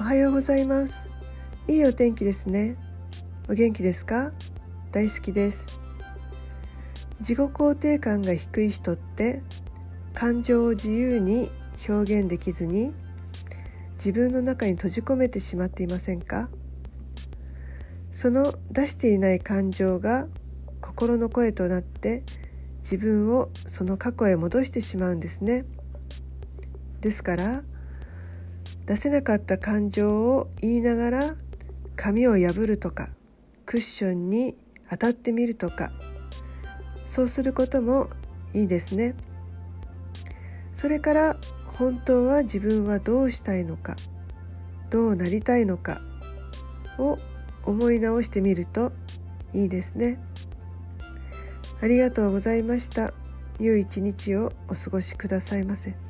[0.00, 1.08] おはようございます。
[1.68, 2.76] いいお天気ですね。
[3.48, 4.32] お元気ですか？
[4.90, 5.66] 大好きです。
[7.20, 9.42] 自己肯定感が低い人って
[10.12, 11.48] 感情を自由に
[11.88, 12.92] 表現できずに
[13.92, 16.48] 自分の中に閉じ込めてしまっていませんか？
[18.10, 20.26] その出していない感情が
[20.80, 22.24] 心の声となって
[22.80, 25.64] 自分をその過去へ戻してしまうんですね。
[27.00, 27.62] ですから
[28.86, 31.34] 出せなかった感情を言いながら
[31.96, 33.08] 紙を破るとか
[33.66, 34.56] クッションに
[34.90, 35.92] 当たってみるとか
[37.06, 38.10] そうすることも
[38.52, 39.14] いいですね。
[40.74, 43.96] それから本当は自分はどうしたいのか
[44.90, 46.00] どうなりたいのか
[46.98, 47.18] を
[47.64, 48.92] 思い直してみると
[49.52, 50.20] いいですね。
[51.80, 53.12] ありがとうございました。
[53.60, 56.03] 良い一日をお過ごしくださいませ。